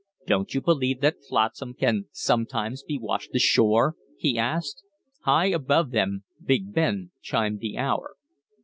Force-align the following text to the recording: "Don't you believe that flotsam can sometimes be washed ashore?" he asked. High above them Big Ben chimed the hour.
"Don't 0.25 0.55
you 0.55 0.61
believe 0.61 1.01
that 1.01 1.23
flotsam 1.29 1.75
can 1.75 2.05
sometimes 2.11 2.81
be 2.81 2.97
washed 2.97 3.35
ashore?" 3.35 3.95
he 4.17 4.35
asked. 4.35 4.81
High 5.25 5.49
above 5.49 5.91
them 5.91 6.23
Big 6.43 6.73
Ben 6.73 7.11
chimed 7.21 7.59
the 7.59 7.77
hour. 7.77 8.15